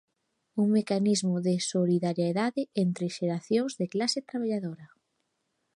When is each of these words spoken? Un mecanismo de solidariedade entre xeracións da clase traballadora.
Un 0.61 0.67
mecanismo 0.77 1.35
de 1.47 1.55
solidariedade 1.73 2.61
entre 2.83 3.05
xeracións 3.17 3.71
da 3.79 3.87
clase 3.93 4.19
traballadora. 4.29 4.87